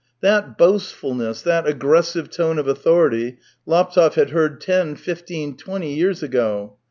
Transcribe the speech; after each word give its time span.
That 0.21 0.57
laoast 0.57 0.93
fulness, 0.95 1.43
that 1.43 1.67
aggressive 1.67 2.31
tone 2.31 2.57
of 2.57 2.67
authority, 2.67 3.37
Laptev 3.67 4.15
had 4.15 4.31
heard 4.31 4.59
ten, 4.59 4.95
fifteen, 4.95 5.55
twenty 5.55 5.93
years 5.93 6.23
ago. 6.23 6.77